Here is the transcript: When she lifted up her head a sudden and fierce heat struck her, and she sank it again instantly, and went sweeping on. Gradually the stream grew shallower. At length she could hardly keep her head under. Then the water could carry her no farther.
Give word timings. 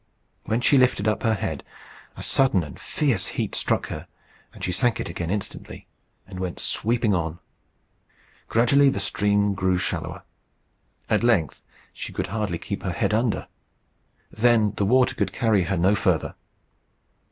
When 0.45 0.61
she 0.61 0.79
lifted 0.79 1.07
up 1.07 1.21
her 1.21 1.35
head 1.35 1.63
a 2.17 2.23
sudden 2.23 2.63
and 2.63 2.79
fierce 2.79 3.27
heat 3.37 3.53
struck 3.53 3.89
her, 3.89 4.07
and 4.51 4.63
she 4.63 4.71
sank 4.71 4.99
it 4.99 5.09
again 5.09 5.29
instantly, 5.29 5.85
and 6.25 6.39
went 6.39 6.59
sweeping 6.59 7.13
on. 7.13 7.37
Gradually 8.49 8.89
the 8.89 8.99
stream 8.99 9.53
grew 9.53 9.77
shallower. 9.77 10.23
At 11.07 11.23
length 11.23 11.63
she 11.93 12.11
could 12.11 12.25
hardly 12.33 12.57
keep 12.57 12.81
her 12.81 12.93
head 12.93 13.13
under. 13.13 13.47
Then 14.31 14.73
the 14.75 14.85
water 14.85 15.13
could 15.13 15.31
carry 15.31 15.65
her 15.65 15.77
no 15.77 15.93
farther. 15.93 16.33